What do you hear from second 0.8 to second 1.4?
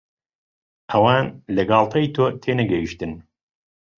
ئەوان